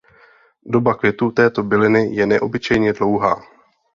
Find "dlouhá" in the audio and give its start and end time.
2.93-3.41